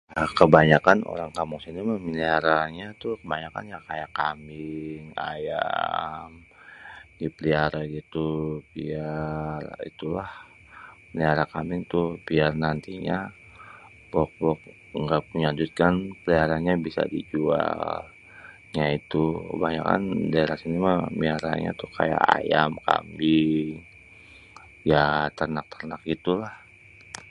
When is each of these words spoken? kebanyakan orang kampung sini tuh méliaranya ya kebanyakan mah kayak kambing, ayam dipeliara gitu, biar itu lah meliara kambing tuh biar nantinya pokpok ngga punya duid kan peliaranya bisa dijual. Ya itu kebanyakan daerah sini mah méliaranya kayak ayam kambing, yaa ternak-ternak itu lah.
kebanyakan 0.39 0.97
orang 1.13 1.31
kampung 1.37 1.61
sini 1.63 1.77
tuh 1.89 1.99
méliaranya 2.07 2.85
ya 2.89 2.97
kebanyakan 3.01 3.63
mah 3.71 3.81
kayak 3.89 4.11
kambing, 4.19 5.03
ayam 5.31 6.27
dipeliara 7.19 7.81
gitu, 7.97 8.27
biar 8.73 9.59
itu 9.89 10.05
lah 10.17 10.31
meliara 11.11 11.43
kambing 11.53 11.81
tuh 11.93 12.07
biar 12.27 12.51
nantinya 12.63 13.17
pokpok 14.13 14.59
ngga 15.01 15.19
punya 15.29 15.49
duid 15.57 15.71
kan 15.81 15.93
peliaranya 16.21 16.73
bisa 16.87 17.01
dijual. 17.13 17.79
Ya 18.79 18.85
itu 18.99 19.21
kebanyakan 19.51 20.01
daerah 20.33 20.57
sini 20.61 20.77
mah 20.85 20.97
méliaranya 21.17 21.71
kayak 21.97 22.23
ayam 22.37 22.71
kambing, 22.87 23.67
yaa 24.91 25.19
ternak-ternak 25.37 26.01
itu 26.15 26.31
lah. 26.41 26.53